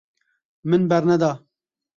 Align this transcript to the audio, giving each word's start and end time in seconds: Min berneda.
Min 0.69 0.89
berneda. 0.89 1.31